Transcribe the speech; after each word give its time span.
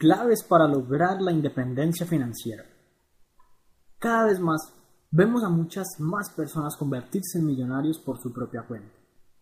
Claves 0.00 0.42
para 0.42 0.66
lograr 0.66 1.20
la 1.20 1.30
independencia 1.30 2.06
financiera. 2.06 2.64
Cada 3.98 4.28
vez 4.28 4.40
más 4.40 4.72
vemos 5.10 5.44
a 5.44 5.50
muchas 5.50 5.88
más 5.98 6.30
personas 6.30 6.74
convertirse 6.78 7.38
en 7.38 7.44
millonarios 7.44 7.98
por 7.98 8.16
su 8.18 8.32
propia 8.32 8.62
cuenta. 8.62 8.94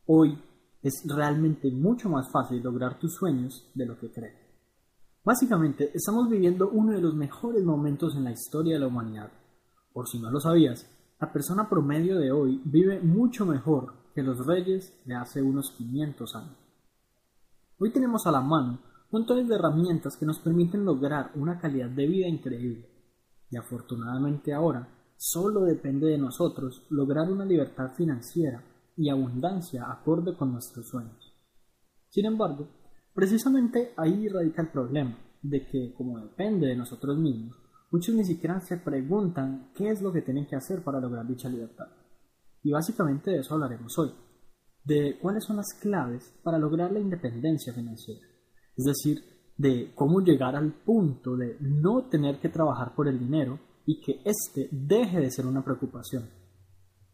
Hoy 0.06 0.36
es 0.82 1.04
realmente 1.06 1.70
mucho 1.70 2.08
más 2.08 2.28
fácil 2.32 2.60
lograr 2.60 2.98
tus 2.98 3.14
sueños 3.14 3.70
de 3.72 3.86
lo 3.86 4.00
que 4.00 4.10
crees. 4.10 4.34
Básicamente, 5.22 5.92
estamos 5.94 6.28
viviendo 6.28 6.70
uno 6.70 6.90
de 6.90 7.02
los 7.02 7.14
mejores 7.14 7.62
momentos 7.62 8.16
en 8.16 8.24
la 8.24 8.32
historia 8.32 8.74
de 8.74 8.80
la 8.80 8.88
humanidad. 8.88 9.30
Por 9.92 10.08
si 10.08 10.18
no 10.18 10.28
lo 10.28 10.40
sabías, 10.40 10.90
la 11.20 11.32
persona 11.32 11.68
promedio 11.68 12.18
de 12.18 12.32
hoy 12.32 12.60
vive 12.64 12.98
mucho 13.00 13.46
mejor 13.46 14.10
que 14.12 14.24
los 14.24 14.44
reyes 14.44 14.92
de 15.04 15.14
hace 15.14 15.40
unos 15.40 15.70
500 15.78 16.34
años. 16.34 16.56
Hoy 17.78 17.92
tenemos 17.92 18.26
a 18.26 18.32
la 18.32 18.40
mano 18.40 18.80
montones 19.10 19.48
de 19.48 19.54
herramientas 19.54 20.16
que 20.16 20.26
nos 20.26 20.38
permiten 20.38 20.84
lograr 20.84 21.32
una 21.34 21.58
calidad 21.58 21.88
de 21.88 22.06
vida 22.06 22.28
increíble. 22.28 22.86
Y 23.50 23.56
afortunadamente 23.56 24.52
ahora 24.52 24.88
solo 25.16 25.62
depende 25.62 26.08
de 26.08 26.18
nosotros 26.18 26.86
lograr 26.90 27.30
una 27.30 27.44
libertad 27.44 27.94
financiera 27.96 28.62
y 28.96 29.08
abundancia 29.08 29.90
acorde 29.90 30.36
con 30.36 30.52
nuestros 30.52 30.88
sueños. 30.88 31.34
Sin 32.10 32.26
embargo, 32.26 32.68
precisamente 33.14 33.92
ahí 33.96 34.28
radica 34.28 34.62
el 34.62 34.68
problema, 34.68 35.18
de 35.40 35.66
que 35.66 35.94
como 35.94 36.18
depende 36.18 36.66
de 36.66 36.76
nosotros 36.76 37.16
mismos, 37.16 37.56
muchos 37.90 38.14
ni 38.14 38.24
siquiera 38.24 38.60
se 38.60 38.76
preguntan 38.76 39.70
qué 39.74 39.88
es 39.88 40.02
lo 40.02 40.12
que 40.12 40.22
tienen 40.22 40.46
que 40.46 40.56
hacer 40.56 40.82
para 40.82 41.00
lograr 41.00 41.26
dicha 41.26 41.48
libertad. 41.48 41.88
Y 42.62 42.72
básicamente 42.72 43.30
de 43.30 43.38
eso 43.38 43.54
hablaremos 43.54 43.96
hoy, 43.98 44.12
de 44.84 45.18
cuáles 45.20 45.44
son 45.44 45.56
las 45.56 45.72
claves 45.80 46.34
para 46.42 46.58
lograr 46.58 46.92
la 46.92 47.00
independencia 47.00 47.72
financiera 47.72 48.27
es 48.78 48.84
decir, 48.84 49.24
de 49.56 49.92
cómo 49.94 50.20
llegar 50.20 50.54
al 50.54 50.72
punto 50.72 51.36
de 51.36 51.56
no 51.60 52.04
tener 52.08 52.38
que 52.38 52.48
trabajar 52.48 52.94
por 52.94 53.08
el 53.08 53.18
dinero 53.18 53.58
y 53.84 54.00
que 54.00 54.22
éste 54.24 54.68
deje 54.70 55.18
de 55.18 55.30
ser 55.32 55.46
una 55.46 55.64
preocupación. 55.64 56.30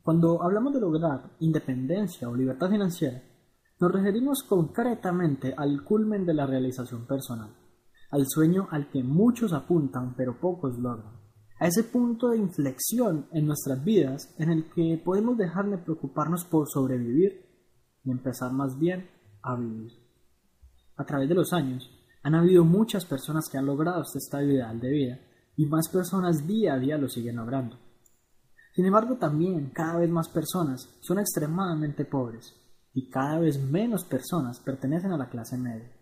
Cuando 0.02 0.42
hablamos 0.42 0.74
de 0.74 0.80
lograr 0.80 1.30
independencia 1.40 2.28
o 2.28 2.36
libertad 2.36 2.68
financiera, 2.68 3.22
nos 3.80 3.90
referimos 3.90 4.42
concretamente 4.42 5.54
al 5.56 5.82
culmen 5.82 6.26
de 6.26 6.34
la 6.34 6.46
realización 6.46 7.06
personal, 7.06 7.50
al 8.10 8.26
sueño 8.26 8.68
al 8.70 8.90
que 8.90 9.02
muchos 9.02 9.54
apuntan 9.54 10.14
pero 10.14 10.38
pocos 10.38 10.78
logran, 10.78 11.14
a 11.58 11.66
ese 11.66 11.84
punto 11.84 12.28
de 12.28 12.38
inflexión 12.38 13.26
en 13.32 13.46
nuestras 13.46 13.82
vidas 13.82 14.34
en 14.38 14.50
el 14.50 14.68
que 14.70 15.00
podemos 15.02 15.38
dejar 15.38 15.70
de 15.70 15.78
preocuparnos 15.78 16.44
por 16.44 16.68
sobrevivir 16.68 17.46
y 18.04 18.10
empezar 18.10 18.52
más 18.52 18.78
bien 18.78 19.08
a 19.42 19.56
vivir. 19.56 20.03
A 20.96 21.04
través 21.04 21.28
de 21.28 21.34
los 21.34 21.52
años, 21.52 21.90
han 22.22 22.34
habido 22.34 22.64
muchas 22.64 23.04
personas 23.04 23.48
que 23.50 23.58
han 23.58 23.66
logrado 23.66 24.02
estado 24.02 24.44
ideal 24.44 24.80
de 24.80 24.90
vida 24.90 25.18
y 25.56 25.66
más 25.66 25.88
personas 25.88 26.46
día 26.46 26.74
a 26.74 26.78
día 26.78 26.96
lo 26.96 27.08
siguen 27.08 27.36
logrando. 27.36 27.78
Sin 28.74 28.86
embargo, 28.86 29.16
también 29.16 29.70
cada 29.70 29.98
vez 29.98 30.10
más 30.10 30.28
personas 30.28 30.88
son 31.00 31.18
extremadamente 31.18 32.04
pobres 32.04 32.54
y 32.92 33.08
cada 33.10 33.38
vez 33.38 33.60
menos 33.60 34.04
personas 34.04 34.60
pertenecen 34.60 35.12
a 35.12 35.18
la 35.18 35.28
clase 35.28 35.58
media. 35.58 35.92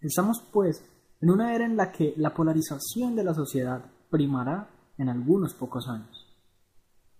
Estamos, 0.00 0.42
pues, 0.52 0.84
en 1.20 1.30
una 1.30 1.54
era 1.54 1.64
en 1.64 1.76
la 1.76 1.92
que 1.92 2.14
la 2.16 2.32
polarización 2.34 3.14
de 3.16 3.24
la 3.24 3.34
sociedad 3.34 3.84
primará 4.10 4.68
en 4.98 5.08
algunos 5.08 5.54
pocos 5.54 5.88
años. 5.88 6.15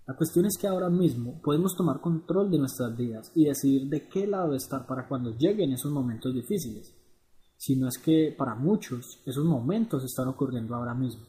La 0.07 0.15
cuestión 0.15 0.47
es 0.47 0.57
que 0.57 0.69
ahora 0.69 0.89
mismo 0.89 1.41
podemos 1.43 1.75
tomar 1.77 2.01
control 2.01 2.49
de 2.49 2.59
nuestras 2.59 2.97
vidas 2.97 3.33
y 3.35 3.47
decidir 3.47 3.89
de 3.89 4.07
qué 4.09 4.25
lado 4.29 4.55
estar 4.55 4.87
para 4.87 5.09
cuando 5.09 5.37
lleguen 5.37 5.73
esos 5.73 5.91
momentos 5.91 6.33
difíciles. 6.33 6.95
Si 7.57 7.75
no 7.75 7.89
es 7.89 7.99
que 7.99 8.33
para 8.39 8.55
muchos 8.55 9.21
esos 9.27 9.45
momentos 9.45 10.05
están 10.05 10.29
ocurriendo 10.29 10.77
ahora 10.77 10.95
mismo. 10.95 11.27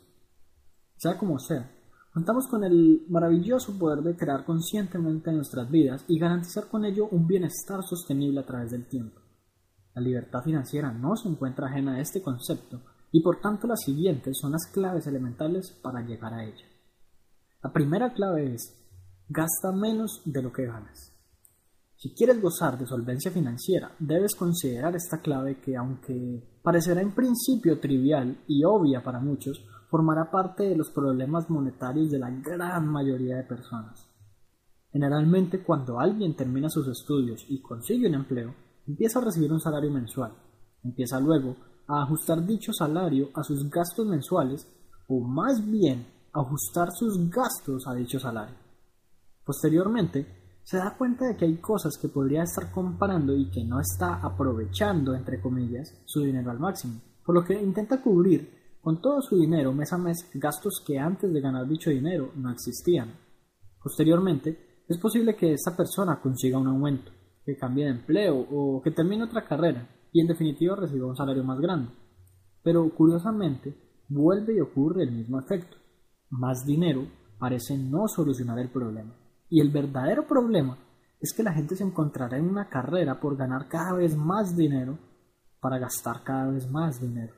Sea 0.96 1.18
como 1.18 1.40
sea, 1.40 1.72
contamos 2.14 2.48
con 2.48 2.64
el 2.64 3.04
maravilloso 3.10 3.80
poder 3.80 4.04
de 4.04 4.16
crear 4.16 4.46
conscientemente 4.46 5.32
nuestras 5.32 5.72
vidas 5.72 6.06
y 6.08 6.20
garantizar 6.20 6.68
con 6.68 6.86
ello 6.86 7.08
un 7.10 7.26
bienestar 7.26 7.82
sostenible 7.82 8.42
a 8.42 8.46
través 8.46 8.70
del 8.70 8.88
tiempo. 8.88 9.20
La 9.96 10.02
libertad 10.02 10.44
financiera 10.44 10.92
no 10.92 11.16
se 11.16 11.28
encuentra 11.28 11.68
ajena 11.68 11.96
a 11.96 12.02
este 12.02 12.22
concepto 12.22 12.82
y 13.12 13.24
por 13.24 13.42
tanto 13.42 13.66
las 13.66 13.82
siguientes 13.82 14.38
son 14.40 14.52
las 14.52 14.68
claves 14.68 15.08
elementales 15.08 15.72
para 15.82 16.02
llegar 16.02 16.36
a 16.36 16.44
ella. 16.44 16.77
La 17.64 17.74
primera 17.74 18.14
clave 18.14 18.54
es, 18.54 18.74
gasta 19.28 19.72
menos 19.72 20.22
de 20.26 20.42
lo 20.42 20.52
que 20.52 20.66
ganas. 20.66 21.14
Si 21.96 22.14
quieres 22.14 22.40
gozar 22.40 22.78
de 22.78 22.86
solvencia 22.86 23.32
financiera, 23.32 23.96
debes 23.98 24.36
considerar 24.36 24.96
esta 24.96 25.20
clave 25.20 25.60
que, 25.60 25.76
aunque 25.76 26.60
parecerá 26.62 27.02
en 27.02 27.16
principio 27.16 27.80
trivial 27.80 28.44
y 28.48 28.64
obvia 28.64 29.04
para 29.04 29.20
muchos, 29.20 29.66
formará 29.90 30.30
parte 30.30 30.64
de 30.66 30.76
los 30.76 30.92
problemas 30.92 31.50
monetarios 31.50 32.12
de 32.12 32.20
la 32.20 32.30
gran 32.30 32.88
mayoría 32.88 33.38
de 33.38 33.44
personas. 33.44 34.08
Generalmente, 34.92 35.64
cuando 35.64 36.00
alguien 36.00 36.36
termina 36.36 36.70
sus 36.70 36.88
estudios 36.88 37.44
y 37.50 37.62
consigue 37.62 38.08
un 38.08 38.14
empleo, 38.14 38.54
empieza 38.86 39.18
a 39.18 39.26
recibir 39.26 39.52
un 39.52 39.60
salario 39.60 39.92
mensual. 39.92 40.34
Empieza 40.84 41.20
luego 41.20 41.56
a 41.88 42.04
ajustar 42.04 42.46
dicho 42.46 42.72
salario 42.72 43.30
a 43.34 43.44
sus 43.44 43.68
gastos 43.72 44.06
mensuales 44.06 44.68
o 45.08 45.20
más 45.20 45.66
bien 45.68 46.06
ajustar 46.40 46.92
sus 46.92 47.30
gastos 47.30 47.88
a 47.88 47.94
dicho 47.96 48.20
salario. 48.20 48.56
Posteriormente, 49.44 50.60
se 50.64 50.78
da 50.78 50.96
cuenta 50.98 51.26
de 51.26 51.38
que 51.38 51.46
hay 51.46 51.58
cosas 51.58 51.98
que 51.98 52.10
podría 52.10 52.44
estar 52.44 52.72
comparando 52.72 53.34
y 53.36 53.50
que 53.50 53.64
no 53.64 53.80
está 53.80 54.16
aprovechando, 54.16 55.16
entre 55.16 55.40
comillas, 55.40 56.02
su 56.06 56.22
dinero 56.22 56.52
al 56.52 56.60
máximo, 56.60 57.02
por 57.26 57.36
lo 57.36 57.44
que 57.44 57.54
intenta 57.54 58.02
cubrir 58.02 58.78
con 58.82 59.02
todo 59.02 59.22
su 59.22 59.38
dinero 59.38 59.74
mes 59.74 59.92
a 59.94 59.98
mes 59.98 60.30
gastos 60.34 60.84
que 60.86 61.00
antes 61.00 61.32
de 61.32 61.42
ganar 61.42 61.68
dicho 61.68 61.90
dinero 61.90 62.32
no 62.36 62.52
existían. 62.52 63.14
Posteriormente, 63.82 64.84
es 64.88 64.98
posible 64.98 65.36
que 65.36 65.54
esta 65.54 65.76
persona 65.76 66.20
consiga 66.22 66.58
un 66.58 66.68
aumento, 66.68 67.12
que 67.46 67.58
cambie 67.58 67.86
de 67.86 67.92
empleo 67.92 68.38
o 68.38 68.82
que 68.82 68.92
termine 68.92 69.24
otra 69.24 69.46
carrera 69.46 69.88
y 70.12 70.22
en 70.22 70.28
definitiva 70.28 70.76
reciba 70.76 71.08
un 71.08 71.16
salario 71.16 71.44
más 71.44 71.60
grande. 71.60 71.92
Pero 72.62 72.90
curiosamente, 72.94 73.76
vuelve 74.10 74.56
y 74.56 74.62
ocurre 74.62 75.04
el 75.04 75.12
mismo 75.12 75.40
efecto 75.40 75.78
más 76.30 76.66
dinero 76.66 77.08
parece 77.40 77.78
no 77.78 78.08
solucionar 78.08 78.60
el 78.60 78.70
problema. 78.70 79.16
Y 79.50 79.62
el 79.62 79.70
verdadero 79.70 80.28
problema 80.28 80.78
es 81.20 81.34
que 81.34 81.44
la 81.44 81.54
gente 81.54 81.76
se 81.76 81.84
encontrará 81.84 82.38
en 82.38 82.50
una 82.50 82.70
carrera 82.70 83.20
por 83.20 83.38
ganar 83.38 83.68
cada 83.68 83.94
vez 83.94 84.16
más 84.16 84.56
dinero 84.56 84.98
para 85.60 85.80
gastar 85.80 86.24
cada 86.24 86.52
vez 86.52 86.70
más 86.70 87.02
dinero. 87.02 87.34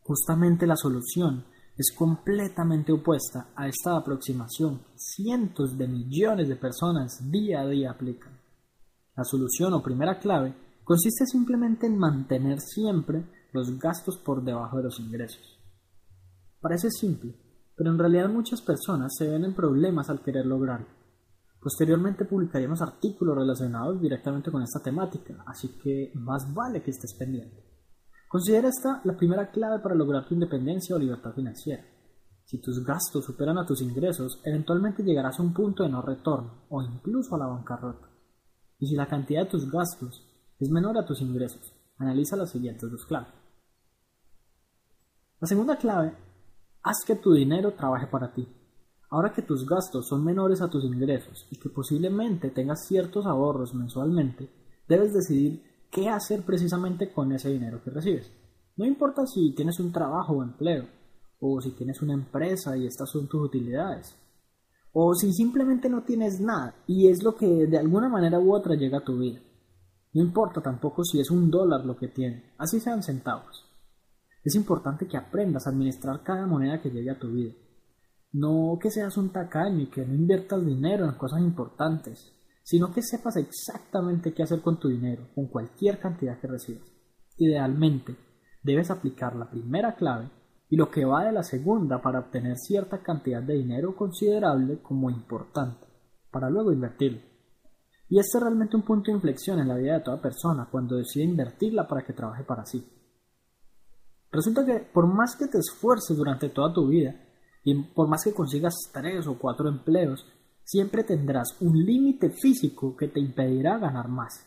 Justamente 0.00 0.66
la 0.66 0.76
solución 0.76 1.44
es 1.76 1.94
completamente 1.96 2.92
opuesta 2.92 3.48
a 3.56 3.66
esta 3.66 3.96
aproximación 3.96 4.78
que 4.78 4.92
cientos 4.96 5.76
de 5.76 5.88
millones 5.88 6.48
de 6.48 6.56
personas 6.56 7.30
día 7.30 7.60
a 7.60 7.66
día 7.66 7.90
aplican. 7.90 8.38
La 9.16 9.24
solución 9.24 9.72
o 9.74 9.82
primera 9.82 10.18
clave 10.18 10.54
consiste 10.84 11.26
simplemente 11.26 11.86
en 11.86 11.98
mantener 11.98 12.60
siempre 12.60 13.24
los 13.52 13.78
gastos 13.78 14.18
por 14.18 14.42
debajo 14.42 14.78
de 14.78 14.84
los 14.84 14.98
ingresos. 15.00 15.58
Parece 16.60 16.90
simple, 16.90 17.34
pero 17.76 17.90
en 17.90 17.98
realidad 17.98 18.28
muchas 18.28 18.60
personas 18.60 19.12
se 19.16 19.28
ven 19.28 19.44
en 19.44 19.54
problemas 19.54 20.10
al 20.10 20.22
querer 20.22 20.46
lograrlo. 20.46 20.86
Posteriormente 21.60 22.24
publicaremos 22.24 22.82
artículos 22.82 23.36
relacionados 23.36 24.00
directamente 24.00 24.50
con 24.50 24.62
esta 24.62 24.82
temática, 24.82 25.44
así 25.46 25.78
que 25.82 26.10
más 26.14 26.52
vale 26.52 26.82
que 26.82 26.90
estés 26.90 27.14
pendiente. 27.14 27.64
Considera 28.28 28.68
esta 28.68 29.00
la 29.04 29.16
primera 29.16 29.50
clave 29.50 29.80
para 29.80 29.94
lograr 29.94 30.26
tu 30.26 30.34
independencia 30.34 30.96
o 30.96 30.98
libertad 30.98 31.32
financiera. 31.34 31.84
Si 32.44 32.60
tus 32.60 32.84
gastos 32.84 33.24
superan 33.24 33.58
a 33.58 33.66
tus 33.66 33.80
ingresos, 33.80 34.40
eventualmente 34.44 35.02
llegarás 35.04 35.38
a 35.38 35.42
un 35.42 35.54
punto 35.54 35.84
de 35.84 35.88
no 35.88 36.02
retorno 36.02 36.64
o 36.68 36.82
incluso 36.82 37.34
a 37.34 37.38
la 37.38 37.46
bancarrota. 37.46 38.08
Y 38.78 38.86
si 38.86 38.96
la 38.96 39.06
cantidad 39.06 39.44
de 39.44 39.50
tus 39.50 39.70
gastos 39.70 40.26
es 40.58 40.68
menor 40.68 40.98
a 40.98 41.06
tus 41.06 41.20
ingresos, 41.20 41.72
analiza 41.98 42.36
las 42.36 42.50
siguientes 42.50 42.90
dos 42.90 43.06
claves. 43.06 43.32
La 45.40 45.46
segunda 45.46 45.76
clave 45.76 46.16
Haz 46.84 47.04
que 47.06 47.14
tu 47.14 47.32
dinero 47.32 47.74
trabaje 47.74 48.08
para 48.08 48.32
ti. 48.32 48.44
Ahora 49.10 49.32
que 49.32 49.42
tus 49.42 49.64
gastos 49.68 50.08
son 50.08 50.24
menores 50.24 50.60
a 50.62 50.68
tus 50.68 50.84
ingresos 50.84 51.46
y 51.50 51.56
que 51.56 51.68
posiblemente 51.68 52.50
tengas 52.50 52.86
ciertos 52.88 53.24
ahorros 53.24 53.72
mensualmente, 53.72 54.50
debes 54.88 55.12
decidir 55.12 55.62
qué 55.92 56.08
hacer 56.08 56.42
precisamente 56.42 57.12
con 57.12 57.30
ese 57.30 57.50
dinero 57.50 57.80
que 57.84 57.90
recibes. 57.90 58.32
No 58.76 58.84
importa 58.84 59.26
si 59.26 59.54
tienes 59.54 59.78
un 59.78 59.92
trabajo 59.92 60.32
o 60.32 60.42
empleo, 60.42 60.88
o 61.38 61.60
si 61.60 61.70
tienes 61.70 62.02
una 62.02 62.14
empresa 62.14 62.76
y 62.76 62.86
estas 62.86 63.10
son 63.10 63.28
tus 63.28 63.42
utilidades, 63.42 64.16
o 64.92 65.14
si 65.14 65.32
simplemente 65.32 65.88
no 65.88 66.02
tienes 66.02 66.40
nada 66.40 66.74
y 66.88 67.06
es 67.06 67.22
lo 67.22 67.36
que 67.36 67.46
de 67.46 67.78
alguna 67.78 68.08
manera 68.08 68.40
u 68.40 68.52
otra 68.52 68.74
llega 68.74 68.98
a 68.98 69.04
tu 69.04 69.18
vida. 69.18 69.40
No 70.14 70.22
importa 70.22 70.60
tampoco 70.60 71.04
si 71.04 71.20
es 71.20 71.30
un 71.30 71.48
dólar 71.48 71.84
lo 71.84 71.96
que 71.96 72.08
tiene, 72.08 72.54
así 72.58 72.80
sean 72.80 73.04
centavos. 73.04 73.71
Es 74.44 74.54
importante 74.56 75.06
que 75.06 75.16
aprendas 75.16 75.66
a 75.66 75.70
administrar 75.70 76.22
cada 76.22 76.46
moneda 76.46 76.80
que 76.80 76.90
llegue 76.90 77.10
a 77.10 77.18
tu 77.18 77.28
vida. 77.28 77.52
No 78.32 78.78
que 78.80 78.90
seas 78.90 79.16
un 79.16 79.30
tacaño 79.30 79.82
y 79.82 79.90
que 79.90 80.04
no 80.04 80.14
inviertas 80.14 80.64
dinero 80.64 81.04
en 81.04 81.12
cosas 81.12 81.40
importantes, 81.40 82.32
sino 82.62 82.92
que 82.92 83.02
sepas 83.02 83.36
exactamente 83.36 84.32
qué 84.32 84.42
hacer 84.42 84.60
con 84.60 84.80
tu 84.80 84.88
dinero, 84.88 85.28
con 85.34 85.46
cualquier 85.46 86.00
cantidad 86.00 86.40
que 86.40 86.48
recibas. 86.48 86.90
Idealmente, 87.36 88.16
debes 88.62 88.90
aplicar 88.90 89.36
la 89.36 89.50
primera 89.50 89.94
clave 89.94 90.30
y 90.68 90.76
lo 90.76 90.90
que 90.90 91.04
va 91.04 91.24
de 91.24 91.32
la 91.32 91.42
segunda 91.42 92.00
para 92.00 92.20
obtener 92.20 92.56
cierta 92.56 93.02
cantidad 93.02 93.42
de 93.42 93.54
dinero 93.54 93.94
considerable 93.94 94.80
como 94.80 95.10
importante, 95.10 95.86
para 96.30 96.48
luego 96.48 96.72
invertirlo. 96.72 97.20
Y 98.08 98.18
este 98.18 98.38
es 98.38 98.42
realmente 98.42 98.76
un 98.76 98.82
punto 98.82 99.10
de 99.10 99.16
inflexión 99.16 99.58
en 99.58 99.68
la 99.68 99.76
vida 99.76 99.94
de 99.94 100.04
toda 100.04 100.20
persona 100.20 100.68
cuando 100.70 100.96
decide 100.96 101.24
invertirla 101.24 101.86
para 101.86 102.04
que 102.04 102.12
trabaje 102.12 102.44
para 102.44 102.64
sí. 102.64 103.01
Resulta 104.32 104.64
que 104.64 104.78
por 104.80 105.06
más 105.06 105.36
que 105.36 105.46
te 105.46 105.58
esfuerces 105.58 106.16
durante 106.16 106.48
toda 106.48 106.72
tu 106.72 106.88
vida 106.88 107.14
y 107.62 107.74
por 107.74 108.08
más 108.08 108.24
que 108.24 108.32
consigas 108.32 108.74
tres 108.92 109.26
o 109.26 109.38
cuatro 109.38 109.68
empleos, 109.68 110.26
siempre 110.64 111.04
tendrás 111.04 111.56
un 111.60 111.84
límite 111.84 112.30
físico 112.30 112.96
que 112.96 113.08
te 113.08 113.20
impedirá 113.20 113.78
ganar 113.78 114.08
más. 114.08 114.46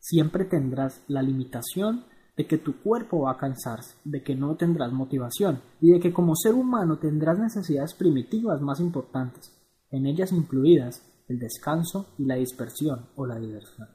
Siempre 0.00 0.44
tendrás 0.44 1.02
la 1.06 1.22
limitación 1.22 2.04
de 2.36 2.46
que 2.46 2.58
tu 2.58 2.80
cuerpo 2.80 3.22
va 3.22 3.32
a 3.32 3.38
cansarse, 3.38 3.96
de 4.04 4.22
que 4.22 4.34
no 4.34 4.56
tendrás 4.56 4.92
motivación 4.92 5.62
y 5.80 5.92
de 5.92 6.00
que 6.00 6.12
como 6.12 6.34
ser 6.34 6.54
humano 6.54 6.98
tendrás 6.98 7.38
necesidades 7.38 7.94
primitivas 7.94 8.60
más 8.60 8.80
importantes, 8.80 9.52
en 9.90 10.06
ellas 10.06 10.32
incluidas 10.32 11.06
el 11.28 11.38
descanso 11.38 12.14
y 12.18 12.24
la 12.24 12.36
dispersión 12.36 13.10
o 13.14 13.26
la 13.26 13.38
diversión. 13.38 13.88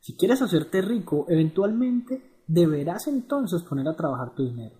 Si 0.00 0.16
quieres 0.16 0.42
hacerte 0.42 0.82
rico, 0.82 1.26
eventualmente 1.28 2.31
deberás 2.46 3.06
entonces 3.06 3.62
poner 3.62 3.88
a 3.88 3.96
trabajar 3.96 4.34
tu 4.34 4.44
dinero. 4.44 4.76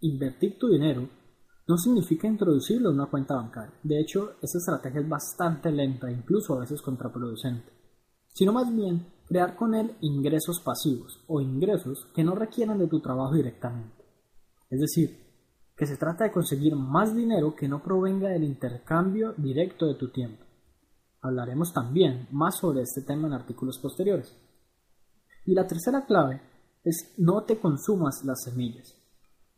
Invertir 0.00 0.58
tu 0.58 0.68
dinero 0.68 1.08
no 1.66 1.78
significa 1.78 2.26
introducirlo 2.26 2.90
en 2.90 2.96
una 2.96 3.10
cuenta 3.10 3.36
bancaria. 3.36 3.74
De 3.82 3.98
hecho, 3.98 4.34
esta 4.42 4.58
estrategia 4.58 5.00
es 5.00 5.08
bastante 5.08 5.72
lenta 5.72 6.10
incluso 6.10 6.54
a 6.54 6.60
veces 6.60 6.82
contraproducente, 6.82 7.72
sino 8.28 8.52
más 8.52 8.74
bien 8.74 9.06
crear 9.26 9.56
con 9.56 9.74
él 9.74 9.96
ingresos 10.00 10.60
pasivos 10.60 11.24
o 11.26 11.40
ingresos 11.40 12.06
que 12.14 12.24
no 12.24 12.34
requieran 12.34 12.78
de 12.78 12.88
tu 12.88 13.00
trabajo 13.00 13.34
directamente. 13.34 14.04
Es 14.68 14.80
decir, 14.80 15.24
que 15.76 15.86
se 15.86 15.96
trata 15.96 16.24
de 16.24 16.32
conseguir 16.32 16.76
más 16.76 17.14
dinero 17.16 17.54
que 17.56 17.68
no 17.68 17.82
provenga 17.82 18.28
del 18.28 18.44
intercambio 18.44 19.34
directo 19.36 19.86
de 19.86 19.94
tu 19.94 20.10
tiempo. 20.10 20.44
Hablaremos 21.20 21.72
también 21.72 22.28
más 22.30 22.58
sobre 22.58 22.82
este 22.82 23.02
tema 23.02 23.26
en 23.26 23.32
artículos 23.32 23.78
posteriores. 23.78 24.36
Y 25.46 25.54
la 25.54 25.66
tercera 25.66 26.04
clave 26.04 26.40
es 26.84 27.14
no 27.16 27.42
te 27.44 27.58
consumas 27.58 28.24
las 28.24 28.44
semillas. 28.44 28.94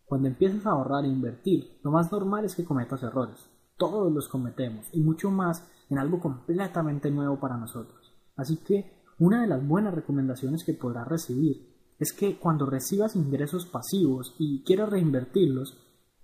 Cuando 0.04 0.28
empieces 0.28 0.64
a 0.64 0.70
ahorrar 0.70 1.04
e 1.04 1.08
invertir, 1.08 1.78
lo 1.82 1.90
más 1.90 2.10
normal 2.12 2.44
es 2.44 2.54
que 2.54 2.64
cometas 2.64 3.02
errores. 3.02 3.50
Todos 3.76 4.12
los 4.12 4.28
cometemos 4.28 4.86
y 4.92 5.00
mucho 5.00 5.30
más 5.30 5.66
en 5.90 5.98
algo 5.98 6.20
completamente 6.20 7.10
nuevo 7.10 7.38
para 7.38 7.56
nosotros. 7.56 8.14
Así 8.36 8.58
que 8.58 9.02
una 9.18 9.42
de 9.42 9.48
las 9.48 9.66
buenas 9.66 9.94
recomendaciones 9.94 10.62
que 10.64 10.74
podrás 10.74 11.08
recibir 11.08 11.74
es 11.98 12.12
que 12.12 12.38
cuando 12.38 12.66
recibas 12.66 13.16
ingresos 13.16 13.66
pasivos 13.66 14.34
y 14.38 14.62
quieras 14.64 14.90
reinvertirlos, 14.90 15.76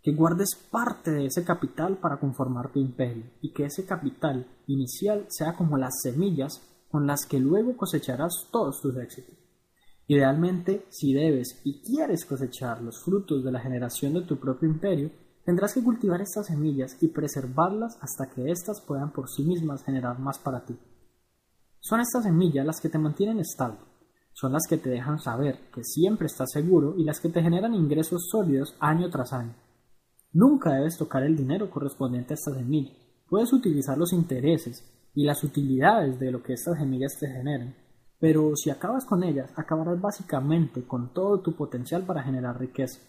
que 0.02 0.12
guardes 0.12 0.56
parte 0.70 1.10
de 1.10 1.26
ese 1.26 1.44
capital 1.44 1.98
para 1.98 2.18
conformar 2.18 2.72
tu 2.72 2.80
imperio 2.80 3.24
y 3.40 3.52
que 3.52 3.64
ese 3.64 3.86
capital 3.86 4.46
inicial 4.66 5.26
sea 5.28 5.56
como 5.56 5.78
las 5.78 6.00
semillas 6.02 6.60
con 6.90 7.06
las 7.06 7.24
que 7.24 7.38
luego 7.38 7.76
cosecharás 7.76 8.48
todos 8.50 8.80
tus 8.82 8.96
éxitos. 8.96 9.41
Idealmente, 10.12 10.84
si 10.90 11.14
debes 11.14 11.62
y 11.64 11.80
quieres 11.80 12.26
cosechar 12.26 12.82
los 12.82 13.02
frutos 13.02 13.42
de 13.42 13.50
la 13.50 13.60
generación 13.60 14.12
de 14.12 14.20
tu 14.20 14.38
propio 14.38 14.68
imperio, 14.68 15.10
tendrás 15.42 15.72
que 15.72 15.82
cultivar 15.82 16.20
estas 16.20 16.48
semillas 16.48 16.98
y 17.00 17.08
preservarlas 17.08 17.96
hasta 17.98 18.28
que 18.28 18.50
éstas 18.50 18.82
puedan 18.86 19.10
por 19.10 19.30
sí 19.30 19.42
mismas 19.42 19.82
generar 19.82 20.18
más 20.18 20.38
para 20.38 20.66
ti. 20.66 20.78
Son 21.80 21.98
estas 21.98 22.24
semillas 22.24 22.66
las 22.66 22.78
que 22.78 22.90
te 22.90 22.98
mantienen 22.98 23.40
estable, 23.40 23.78
son 24.34 24.52
las 24.52 24.64
que 24.68 24.76
te 24.76 24.90
dejan 24.90 25.18
saber 25.18 25.70
que 25.74 25.82
siempre 25.82 26.26
estás 26.26 26.50
seguro 26.52 26.94
y 26.98 27.04
las 27.04 27.18
que 27.18 27.30
te 27.30 27.40
generan 27.40 27.72
ingresos 27.72 28.28
sólidos 28.30 28.76
año 28.80 29.08
tras 29.08 29.32
año. 29.32 29.54
Nunca 30.34 30.74
debes 30.74 30.98
tocar 30.98 31.22
el 31.22 31.38
dinero 31.38 31.70
correspondiente 31.70 32.34
a 32.34 32.36
estas 32.36 32.56
semillas. 32.58 32.98
Puedes 33.30 33.50
utilizar 33.54 33.96
los 33.96 34.12
intereses 34.12 34.84
y 35.14 35.24
las 35.24 35.42
utilidades 35.42 36.20
de 36.20 36.30
lo 36.30 36.42
que 36.42 36.52
estas 36.52 36.76
semillas 36.76 37.16
te 37.18 37.28
generen, 37.28 37.81
pero 38.22 38.54
si 38.54 38.70
acabas 38.70 39.04
con 39.04 39.24
ellas, 39.24 39.50
acabarás 39.56 40.00
básicamente 40.00 40.84
con 40.86 41.12
todo 41.12 41.40
tu 41.40 41.56
potencial 41.56 42.06
para 42.06 42.22
generar 42.22 42.56
riqueza. 42.56 43.00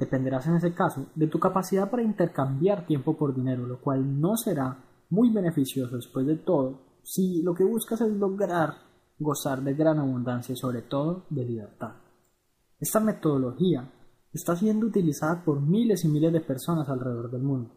Dependerás 0.00 0.48
en 0.48 0.56
ese 0.56 0.74
caso 0.74 1.06
de 1.14 1.28
tu 1.28 1.38
capacidad 1.38 1.88
para 1.88 2.02
intercambiar 2.02 2.88
tiempo 2.88 3.16
por 3.16 3.36
dinero, 3.36 3.68
lo 3.68 3.80
cual 3.80 4.20
no 4.20 4.36
será 4.36 4.82
muy 5.10 5.30
beneficioso 5.30 5.94
después 5.94 6.26
de 6.26 6.34
todo 6.38 6.80
si 7.04 7.40
lo 7.44 7.54
que 7.54 7.62
buscas 7.62 8.00
es 8.00 8.08
lograr 8.14 8.74
gozar 9.16 9.62
de 9.62 9.74
gran 9.74 10.00
abundancia 10.00 10.54
y 10.54 10.56
sobre 10.56 10.82
todo 10.82 11.26
de 11.30 11.44
libertad. 11.44 11.92
Esta 12.80 12.98
metodología 12.98 13.92
está 14.32 14.56
siendo 14.56 14.86
utilizada 14.86 15.44
por 15.44 15.60
miles 15.60 16.04
y 16.04 16.08
miles 16.08 16.32
de 16.32 16.40
personas 16.40 16.88
alrededor 16.88 17.30
del 17.30 17.42
mundo. 17.42 17.70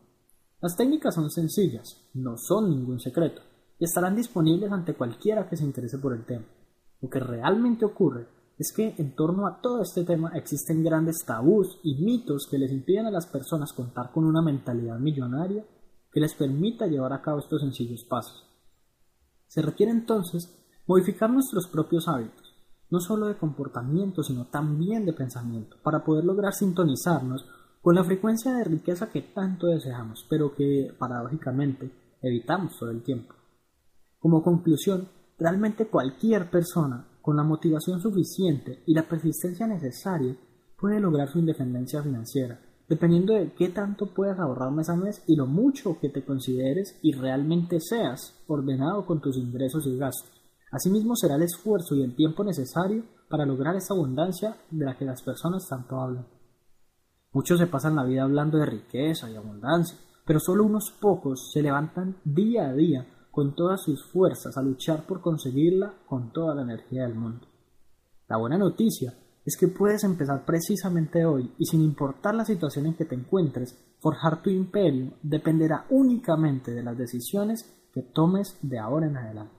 Las 0.61 0.75
técnicas 0.75 1.13
son 1.13 1.29
sencillas, 1.29 2.09
no 2.15 2.37
son 2.37 2.71
ningún 2.71 2.99
secreto, 2.99 3.43
y 3.79 3.85
estarán 3.85 4.15
disponibles 4.15 4.71
ante 4.71 4.93
cualquiera 4.93 5.47
que 5.47 5.55
se 5.55 5.63
interese 5.63 5.97
por 5.97 6.13
el 6.13 6.25
tema. 6.25 6.45
Lo 7.01 7.09
que 7.09 7.19
realmente 7.19 7.85
ocurre 7.85 8.27
es 8.57 8.73
que 8.73 8.93
en 8.97 9.15
torno 9.15 9.47
a 9.47 9.61
todo 9.61 9.81
este 9.81 10.03
tema 10.03 10.31
existen 10.35 10.83
grandes 10.83 11.23
tabús 11.25 11.79
y 11.81 12.03
mitos 12.03 12.45
que 12.51 12.57
les 12.57 12.71
impiden 12.71 13.05
a 13.05 13.11
las 13.11 13.25
personas 13.25 13.71
contar 13.71 14.11
con 14.11 14.25
una 14.25 14.41
mentalidad 14.41 14.99
millonaria 14.99 15.65
que 16.11 16.19
les 16.19 16.33
permita 16.33 16.87
llevar 16.87 17.13
a 17.13 17.21
cabo 17.21 17.39
estos 17.39 17.61
sencillos 17.61 18.03
pasos. 18.03 18.45
Se 19.47 19.61
requiere 19.61 19.93
entonces 19.93 20.53
modificar 20.85 21.29
nuestros 21.29 21.67
propios 21.67 22.09
hábitos, 22.09 22.53
no 22.89 22.99
solo 22.99 23.27
de 23.27 23.37
comportamiento, 23.37 24.23
sino 24.23 24.47
también 24.47 25.05
de 25.05 25.13
pensamiento, 25.13 25.77
para 25.81 26.03
poder 26.03 26.25
lograr 26.25 26.53
sintonizarnos 26.53 27.45
con 27.81 27.95
la 27.95 28.03
frecuencia 28.03 28.53
de 28.53 28.65
riqueza 28.65 29.09
que 29.09 29.21
tanto 29.21 29.67
deseamos, 29.67 30.25
pero 30.29 30.53
que, 30.53 30.93
paradójicamente, 30.99 32.17
evitamos 32.21 32.77
todo 32.77 32.91
el 32.91 33.03
tiempo. 33.03 33.38
Como 34.19 34.43
conclusión, 34.43 35.07
realmente 35.37 35.87
cualquier 35.87 36.49
persona 36.49 37.07
con 37.21 37.37
la 37.37 37.43
motivación 37.43 38.01
suficiente 38.01 38.83
y 38.85 38.93
la 38.93 39.07
persistencia 39.07 39.65
necesaria 39.65 40.35
puede 40.77 40.99
lograr 40.99 41.29
su 41.29 41.39
independencia 41.39 42.03
financiera, 42.03 42.59
dependiendo 42.87 43.33
de 43.33 43.53
qué 43.53 43.69
tanto 43.69 44.13
puedas 44.13 44.39
ahorrar 44.39 44.71
mes 44.71 44.89
a 44.89 44.95
mes 44.95 45.23
y 45.27 45.35
lo 45.35 45.45
mucho 45.45 45.97
que 45.99 46.09
te 46.09 46.25
consideres 46.25 46.99
y 47.01 47.13
realmente 47.13 47.79
seas 47.79 48.43
ordenado 48.47 49.05
con 49.05 49.21
tus 49.21 49.37
ingresos 49.37 49.87
y 49.87 49.97
gastos. 49.97 50.31
Asimismo 50.71 51.15
será 51.15 51.35
el 51.35 51.43
esfuerzo 51.43 51.95
y 51.95 52.03
el 52.03 52.15
tiempo 52.15 52.43
necesario 52.43 53.03
para 53.29 53.45
lograr 53.45 53.75
esa 53.75 53.93
abundancia 53.93 54.57
de 54.69 54.85
la 54.85 54.97
que 54.97 55.05
las 55.05 55.21
personas 55.23 55.67
tanto 55.67 55.99
hablan. 55.99 56.27
Muchos 57.31 57.59
se 57.59 57.67
pasan 57.67 57.95
la 57.95 58.03
vida 58.03 58.23
hablando 58.23 58.57
de 58.57 58.65
riqueza 58.65 59.29
y 59.29 59.35
abundancia, 59.35 59.97
pero 60.25 60.39
solo 60.39 60.63
unos 60.63 60.91
pocos 60.99 61.51
se 61.53 61.61
levantan 61.61 62.17
día 62.23 62.69
a 62.69 62.73
día 62.73 63.07
con 63.31 63.55
todas 63.55 63.83
sus 63.83 64.03
fuerzas 64.05 64.57
a 64.57 64.61
luchar 64.61 65.05
por 65.05 65.21
conseguirla 65.21 65.93
con 66.05 66.31
toda 66.31 66.55
la 66.55 66.63
energía 66.63 67.03
del 67.03 67.15
mundo. 67.15 67.47
La 68.27 68.37
buena 68.37 68.57
noticia 68.57 69.13
es 69.45 69.57
que 69.57 69.67
puedes 69.67 70.03
empezar 70.03 70.45
precisamente 70.45 71.25
hoy 71.25 71.51
y 71.57 71.65
sin 71.65 71.81
importar 71.81 72.35
la 72.35 72.45
situación 72.45 72.85
en 72.85 72.93
que 72.95 73.05
te 73.05 73.15
encuentres, 73.15 73.77
forjar 73.99 74.41
tu 74.41 74.49
imperio 74.49 75.13
dependerá 75.23 75.85
únicamente 75.89 76.71
de 76.71 76.83
las 76.83 76.97
decisiones 76.97 77.65
que 77.93 78.01
tomes 78.01 78.57
de 78.61 78.79
ahora 78.79 79.07
en 79.07 79.17
adelante. 79.17 79.58